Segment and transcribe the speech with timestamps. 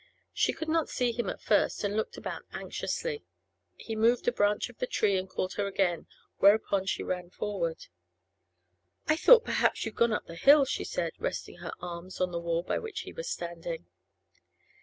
[0.33, 3.23] She could not see him at first, and looked about anxiously.
[3.75, 6.05] He moved a branch of the tree and again called her;
[6.39, 7.85] whereupon she ran forward.
[9.07, 12.39] 'I thought perhaps you'd gone up the hill,' she said, resting her arms on the
[12.39, 13.85] wall by which he was standing.